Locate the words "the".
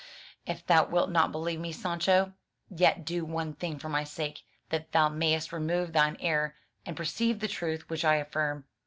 7.39-7.47